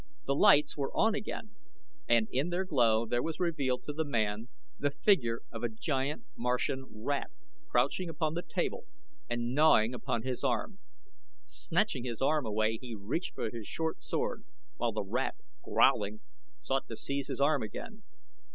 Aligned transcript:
The 0.25 0.33
lights 0.33 0.75
were 0.75 0.91
on 0.97 1.13
again 1.13 1.51
and 2.09 2.27
in 2.31 2.49
their 2.49 2.65
glow 2.65 3.05
there 3.05 3.21
was 3.21 3.39
revealed 3.39 3.83
to 3.83 3.93
the 3.93 4.03
man 4.03 4.49
the 4.79 4.89
figure 4.89 5.41
of 5.51 5.61
a 5.61 5.69
giant 5.69 6.25
Martian 6.35 6.85
rat 6.89 7.29
crouching 7.69 8.09
upon 8.09 8.33
the 8.33 8.41
table 8.41 8.85
and 9.29 9.53
gnawing 9.53 9.93
upon 9.93 10.23
his 10.23 10.43
arm. 10.43 10.79
Snatching 11.45 12.03
his 12.05 12.19
arm 12.19 12.47
away 12.47 12.79
he 12.81 12.95
reached 12.95 13.35
for 13.35 13.51
his 13.51 13.67
short 13.67 14.01
sword, 14.01 14.43
while 14.77 14.91
the 14.91 15.03
rat, 15.03 15.35
growling, 15.63 16.21
sought 16.59 16.87
to 16.87 16.95
seize 16.95 17.27
his 17.27 17.39
arm 17.39 17.61
again. 17.61 18.01